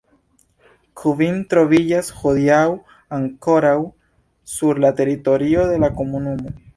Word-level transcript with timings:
Kvin 1.01 1.35
troviĝas 1.53 2.07
hodiaŭ 2.21 2.61
ankoraŭ 3.17 3.75
sur 4.55 4.81
la 4.87 4.91
teritorio 5.01 5.67
de 5.73 5.77
la 5.85 5.91
komunumo. 6.01 6.55